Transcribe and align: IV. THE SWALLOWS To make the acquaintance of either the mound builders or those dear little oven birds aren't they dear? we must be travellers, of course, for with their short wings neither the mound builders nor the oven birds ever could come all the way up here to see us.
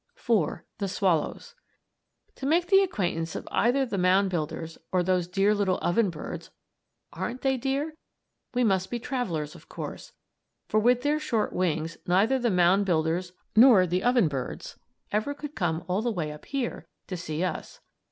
IV. 0.17 0.61
THE 0.79 0.87
SWALLOWS 0.87 1.53
To 2.33 2.45
make 2.47 2.65
the 2.69 2.81
acquaintance 2.81 3.35
of 3.35 3.47
either 3.51 3.85
the 3.85 3.99
mound 3.99 4.31
builders 4.31 4.79
or 4.91 5.03
those 5.03 5.27
dear 5.27 5.53
little 5.53 5.77
oven 5.83 6.09
birds 6.09 6.49
aren't 7.13 7.41
they 7.41 7.55
dear? 7.55 7.93
we 8.55 8.63
must 8.63 8.89
be 8.89 8.97
travellers, 8.97 9.53
of 9.53 9.69
course, 9.69 10.13
for 10.67 10.79
with 10.79 11.03
their 11.03 11.19
short 11.19 11.53
wings 11.53 11.99
neither 12.07 12.39
the 12.39 12.49
mound 12.49 12.83
builders 12.83 13.33
nor 13.55 13.85
the 13.85 14.01
oven 14.01 14.27
birds 14.27 14.75
ever 15.11 15.35
could 15.35 15.53
come 15.53 15.85
all 15.87 16.01
the 16.01 16.09
way 16.11 16.31
up 16.31 16.45
here 16.45 16.87
to 17.05 17.15
see 17.15 17.43
us. 17.43 17.79